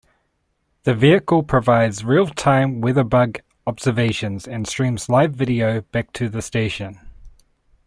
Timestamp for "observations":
3.67-4.47